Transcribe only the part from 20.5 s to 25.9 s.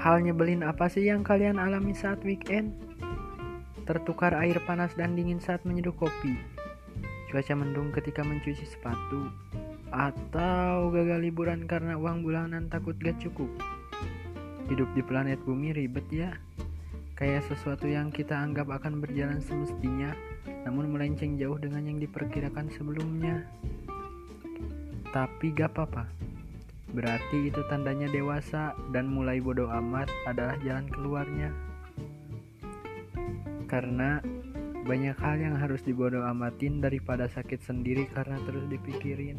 namun melenceng jauh dengan yang diperkirakan sebelumnya. Tapi gak